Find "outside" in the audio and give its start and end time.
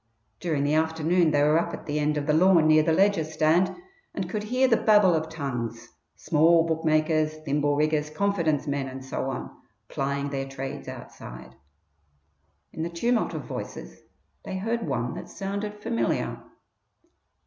10.87-11.55